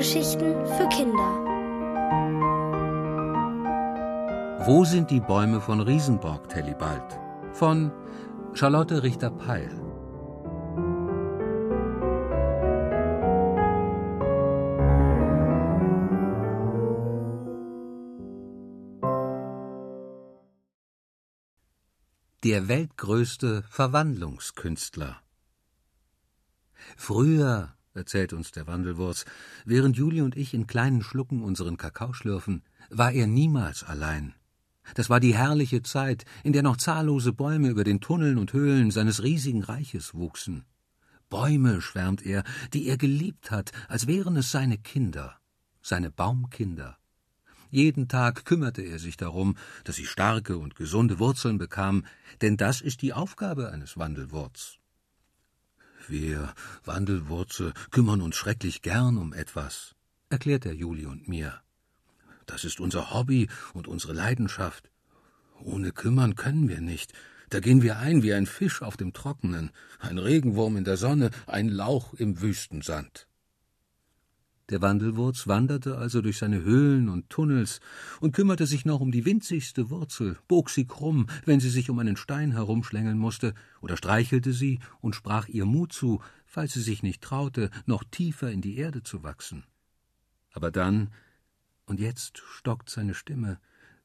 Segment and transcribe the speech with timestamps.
[0.00, 1.28] Hörgeschichten für Kinder.
[4.64, 7.20] Wo sind die Bäume von Riesenborg, Tellibald?
[7.52, 7.92] Von
[8.54, 9.68] Charlotte Richter-Peil.
[22.42, 25.20] Der weltgrößte Verwandlungskünstler.
[26.96, 29.26] Früher, erzählt uns der Wandelwurz,
[29.66, 34.34] während Juli und ich in kleinen Schlucken unseren Kakao schlürfen, war er niemals allein.
[34.94, 38.90] Das war die herrliche Zeit, in der noch zahllose Bäume über den Tunneln und Höhlen
[38.90, 40.64] seines riesigen Reiches wuchsen.
[41.28, 45.36] Bäume, schwärmt er, die er geliebt hat, als wären es seine Kinder,
[45.82, 46.96] seine Baumkinder.
[47.70, 52.06] Jeden Tag kümmerte er sich darum, dass sie starke und gesunde Wurzeln bekamen,
[52.40, 54.79] denn das ist die Aufgabe eines Wandelwurz.
[56.08, 59.94] Wir Wandelwurze kümmern uns schrecklich gern um etwas,
[60.28, 61.60] erklärt er Juli und mir.
[62.46, 64.90] Das ist unser Hobby und unsere Leidenschaft.
[65.62, 67.12] Ohne kümmern können wir nicht.
[67.50, 71.30] Da gehen wir ein wie ein Fisch auf dem Trockenen, ein Regenwurm in der Sonne,
[71.46, 73.26] ein Lauch im Wüstensand.
[74.70, 77.80] Der Wandelwurz wanderte also durch seine Höhlen und Tunnels
[78.20, 81.98] und kümmerte sich noch um die winzigste Wurzel, bog sie krumm, wenn sie sich um
[81.98, 87.02] einen Stein herumschlängeln musste, oder streichelte sie und sprach ihr Mut zu, falls sie sich
[87.02, 89.64] nicht traute, noch tiefer in die Erde zu wachsen.
[90.52, 91.10] Aber dann,
[91.86, 93.58] und jetzt stockt seine Stimme,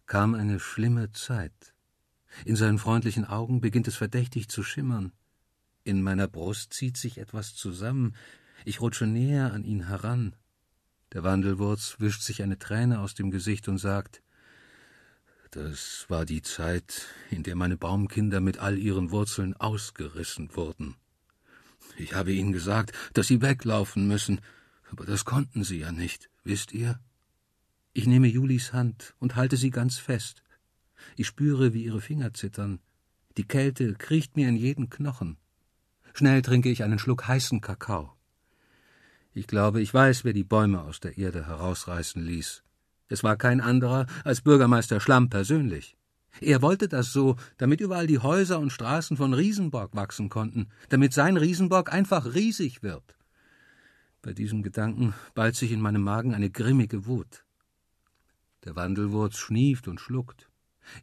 [0.07, 1.75] kam eine schlimme Zeit.
[2.43, 5.11] In seinen freundlichen Augen beginnt es verdächtig zu schimmern.
[5.83, 8.15] In meiner Brust zieht sich etwas zusammen,
[8.63, 10.35] ich rutsche näher an ihn heran,
[11.15, 14.21] der Wandelwurz wischt sich eine Träne aus dem Gesicht und sagt
[15.51, 20.95] Das war die Zeit, in der meine Baumkinder mit all ihren Wurzeln ausgerissen wurden.
[21.97, 24.41] Ich habe ihnen gesagt, dass sie weglaufen müssen,
[24.91, 26.99] aber das konnten sie ja nicht, wisst ihr?
[27.93, 30.43] Ich nehme Julis Hand und halte sie ganz fest.
[31.15, 32.79] Ich spüre, wie ihre Finger zittern.
[33.37, 35.37] Die Kälte kriecht mir in jeden Knochen.
[36.13, 38.14] Schnell trinke ich einen Schluck heißen Kakao.
[39.37, 42.63] Ich glaube, ich weiß, wer die Bäume aus der Erde herausreißen ließ.
[43.09, 45.97] Es war kein anderer als Bürgermeister Schlamm persönlich.
[46.39, 51.11] Er wollte das so, damit überall die Häuser und Straßen von Riesenborg wachsen konnten, damit
[51.11, 53.17] sein Riesenborg einfach riesig wird.
[54.21, 57.43] Bei diesem Gedanken ballt sich in meinem Magen eine grimmige Wut.
[58.63, 60.49] Der Wandelwurz schnieft und schluckt.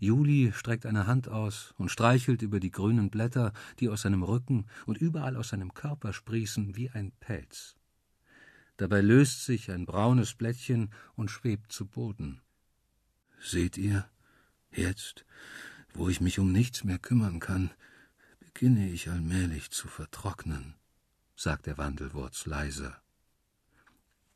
[0.01, 4.65] Juli streckt eine Hand aus und streichelt über die grünen Blätter, die aus seinem Rücken
[4.87, 7.77] und überall aus seinem Körper sprießen wie ein Pelz.
[8.83, 12.41] Dabei löst sich ein braunes Blättchen und schwebt zu Boden.
[13.41, 14.11] Seht ihr,
[14.73, 15.25] jetzt,
[15.95, 17.71] wo ich mich um nichts mehr kümmern kann,
[18.41, 20.75] beginne ich allmählich zu vertrocknen,
[21.37, 23.01] sagt der Wandelwurz leiser.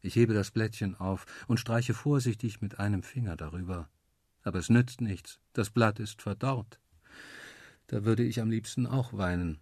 [0.00, 3.88] Ich hebe das Blättchen auf und streiche vorsichtig mit einem Finger darüber.
[4.44, 6.78] Aber es nützt nichts, das Blatt ist verdorrt.
[7.88, 9.58] Da würde ich am liebsten auch weinen.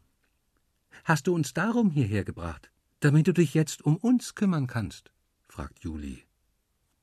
[1.04, 2.70] Hast du uns darum hierher gebracht?
[3.04, 5.12] Damit du dich jetzt um uns kümmern kannst?
[5.46, 6.24] fragt Juli.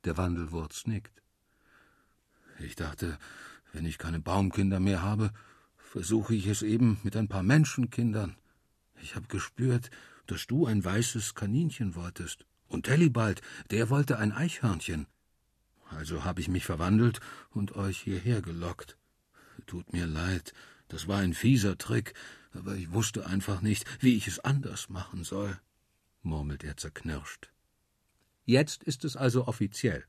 [0.04, 1.22] Der Wandelwurz nickt.
[2.58, 3.20] Ich dachte,
[3.72, 5.32] wenn ich keine Baumkinder mehr habe,
[5.78, 8.36] versuche ich es eben mit ein paar Menschenkindern.
[9.00, 9.92] Ich habe gespürt,
[10.26, 12.48] dass du ein weißes Kaninchen wolltest.
[12.68, 15.06] Und Tellibald, der wollte ein Eichhörnchen.
[15.92, 17.20] Also habe ich mich verwandelt
[17.52, 18.98] und euch hierher gelockt.
[19.68, 20.54] Tut mir leid,
[20.88, 22.16] das war ein fieser Trick,
[22.54, 25.60] aber ich wusste einfach nicht, wie ich es anders machen soll
[26.22, 27.52] murmelt er zerknirscht.
[28.46, 30.06] Jetzt ist es also offiziell.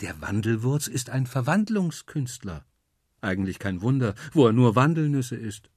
[0.00, 2.64] Der Wandelwurz ist ein Verwandlungskünstler.
[3.20, 5.70] Eigentlich kein Wunder, wo er nur Wandelnüsse ist.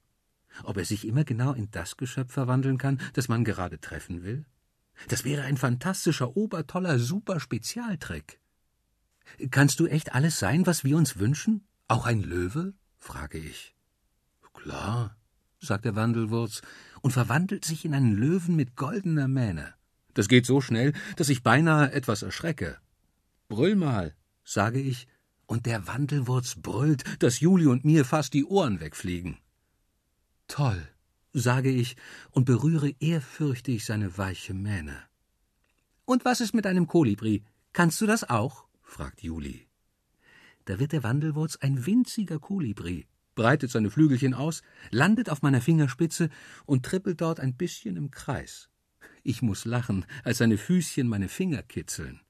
[0.64, 4.44] Ob er sich immer genau in das Geschöpf verwandeln kann, das man gerade treffen will?
[5.08, 8.40] Das wäre ein fantastischer, obertoller, super Spezialtrick.
[9.50, 11.66] Kannst du echt alles sein, was wir uns wünschen?
[11.86, 12.74] Auch ein Löwe?
[12.98, 13.76] frage ich.
[14.54, 15.16] Klar,
[15.60, 16.62] sagt der Wandelwurz
[17.00, 19.74] und verwandelt sich in einen Löwen mit goldener Mähne.
[20.14, 22.78] Das geht so schnell, dass ich beinahe etwas erschrecke.
[23.48, 24.14] Brüll mal,
[24.44, 25.06] sage ich,
[25.46, 29.38] und der Wandelwurz brüllt, dass Juli und mir fast die Ohren wegfliegen.
[30.46, 30.86] Toll,
[31.32, 31.96] sage ich
[32.30, 34.96] und berühre ehrfürchtig seine weiche Mähne.
[36.04, 37.44] Und was ist mit einem Kolibri?
[37.72, 38.66] Kannst du das auch?
[38.82, 39.66] fragt Juli.
[40.64, 43.06] Da wird der Wandelwurz ein winziger Kolibri
[43.38, 46.28] breitet seine Flügelchen aus, landet auf meiner Fingerspitze
[46.66, 48.68] und trippelt dort ein bisschen im Kreis.
[49.22, 52.20] Ich muss lachen, als seine Füßchen meine Finger kitzeln.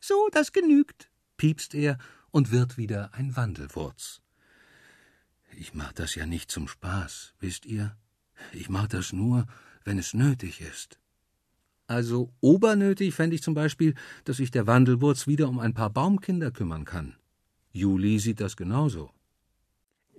[0.00, 1.96] So, das genügt, piepst er
[2.30, 4.20] und wird wieder ein Wandelwurz.
[5.56, 7.96] Ich mach das ja nicht zum Spaß, wisst ihr?
[8.52, 9.46] Ich mach das nur,
[9.84, 11.00] wenn es nötig ist.
[11.86, 13.94] Also obernötig fände ich zum Beispiel,
[14.24, 17.16] dass sich der Wandelwurz wieder um ein paar Baumkinder kümmern kann.
[17.72, 19.10] Juli sieht das genauso.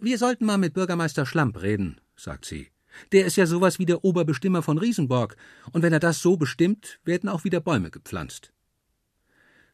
[0.01, 2.69] Wir sollten mal mit Bürgermeister Schlamp reden, sagt sie.
[3.11, 5.35] Der ist ja sowas wie der Oberbestimmer von Riesenborg,
[5.73, 8.53] und wenn er das so bestimmt, werden auch wieder Bäume gepflanzt.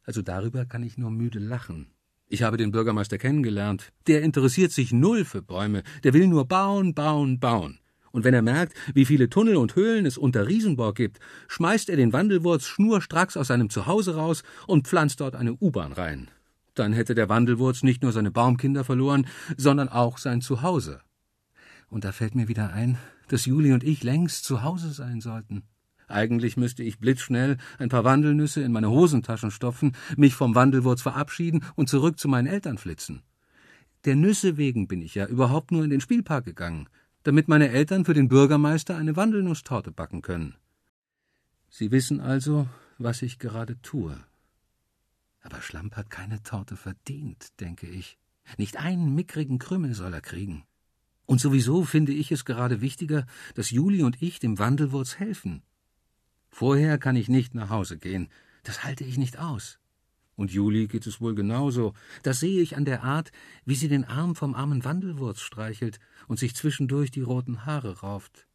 [0.03, 1.91] Also darüber kann ich nur müde lachen.
[2.27, 3.91] Ich habe den Bürgermeister kennengelernt.
[4.07, 7.79] Der interessiert sich null für Bäume, der will nur bauen, bauen, bauen.
[8.11, 11.19] Und wenn er merkt, wie viele Tunnel und Höhlen es unter Riesenborg gibt,
[11.49, 16.31] schmeißt er den Wandelwurz schnurstracks aus seinem Zuhause raus und pflanzt dort eine U-Bahn rein.
[16.75, 19.27] Dann hätte der Wandelwurz nicht nur seine Baumkinder verloren,
[19.57, 21.01] sondern auch sein Zuhause.
[21.87, 25.63] Und da fällt mir wieder ein, dass Juli und ich längst zu Hause sein sollten.
[26.07, 31.63] Eigentlich müsste ich blitzschnell ein paar Wandelnüsse in meine Hosentaschen stopfen, mich vom Wandelwurz verabschieden
[31.75, 33.23] und zurück zu meinen Eltern flitzen.
[34.03, 36.87] Der Nüsse wegen bin ich ja überhaupt nur in den Spielpark gegangen
[37.25, 40.55] damit meine Eltern für den Bürgermeister eine Wandelnusstorte backen können.
[41.69, 42.67] Sie wissen also,
[42.99, 44.15] was ich gerade tue.
[45.45, 48.17] Aber Schlamp hat keine Torte verdient, denke ich.
[48.57, 50.63] Nicht einen mickrigen Krümel soll er kriegen.
[51.27, 55.61] Und sowieso finde ich es gerade wichtiger, dass Juli und ich dem Wandelwurz helfen.
[56.49, 58.29] Vorher kann ich nicht nach Hause gehen.
[58.63, 59.77] Das halte ich nicht aus.
[60.35, 61.93] Und Juli geht es wohl genauso.
[62.23, 63.31] Das sehe ich an der Art,
[63.65, 68.47] wie sie den Arm vom armen Wandelwurz streichelt und sich zwischendurch die roten Haare rauft.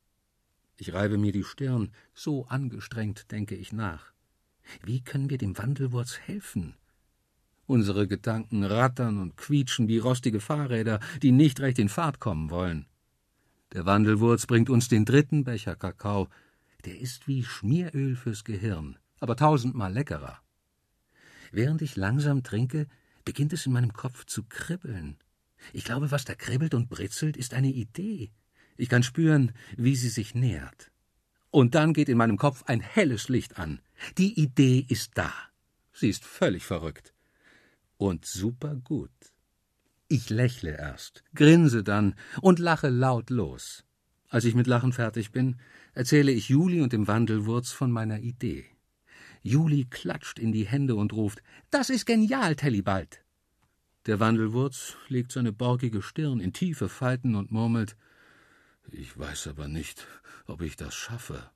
[0.77, 4.13] Ich reibe mir die Stirn, so angestrengt denke ich nach.
[4.83, 6.75] Wie können wir dem Wandelwurz helfen?
[7.71, 12.87] Unsere Gedanken rattern und quietschen wie rostige Fahrräder, die nicht recht in Fahrt kommen wollen.
[13.73, 16.27] Der Wandelwurz bringt uns den dritten Becher Kakao.
[16.85, 20.41] Der ist wie Schmieröl fürs Gehirn, aber tausendmal leckerer.
[21.53, 22.89] Während ich langsam trinke,
[23.25, 25.19] beginnt es in meinem Kopf zu kribbeln.
[25.73, 28.33] Ich glaube, was da kribbelt und britzelt, ist eine Idee.
[28.79, 30.91] Ich kann spüren, wie sie sich nähert.
[31.53, 33.81] Und dann geht in meinem Kopf ein helles Licht an.
[34.19, 35.33] Die Idee ist da.
[35.93, 37.15] Sie ist völlig verrückt.
[38.01, 39.11] Und super gut.
[40.09, 43.85] Ich lächle erst, grinse dann und lache laut los.
[44.31, 45.61] Als ich mit Lachen fertig bin,
[45.93, 48.65] erzähle ich Juli und dem Wandelwurz von meiner Idee.
[49.43, 53.23] Juli klatscht in die Hände und ruft: Das ist genial, Tellibald!
[54.07, 57.99] Der Wandelwurz legt seine borgige Stirn in tiefe Falten und murmelt:
[58.91, 60.07] Ich weiß aber nicht,
[60.47, 61.51] ob ich das schaffe.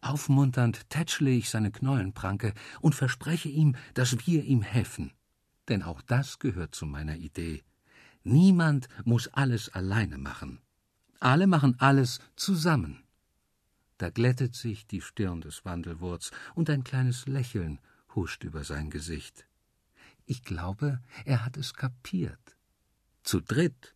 [0.00, 5.12] Aufmunternd tätschle ich seine Knollenpranke und verspreche ihm, dass wir ihm helfen.
[5.68, 7.62] Denn auch das gehört zu meiner Idee.
[8.24, 10.60] Niemand muss alles alleine machen.
[11.20, 13.04] Alle machen alles zusammen.
[13.98, 17.78] Da glättet sich die Stirn des Wandelwurz und ein kleines Lächeln
[18.14, 19.46] huscht über sein Gesicht.
[20.26, 22.56] Ich glaube, er hat es kapiert.
[23.22, 23.94] Zu dritt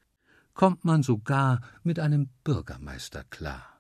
[0.54, 3.75] kommt man sogar mit einem Bürgermeister klar.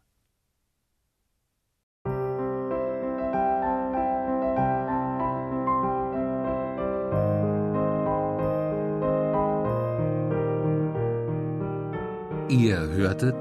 [12.56, 13.36] Ihr hörtet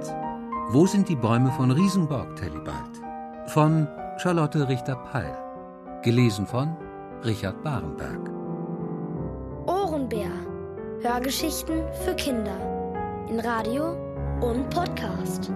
[0.70, 3.00] wo sind die Bäume von Riesenborg, Tellibald?
[3.46, 5.38] Von Charlotte Richter-Peil.
[6.02, 6.76] Gelesen von
[7.24, 8.32] Richard Barenberg.
[9.68, 10.32] Ohrenbär.
[11.02, 12.58] Hörgeschichten für Kinder.
[13.30, 13.92] In Radio
[14.42, 15.52] und Podcast.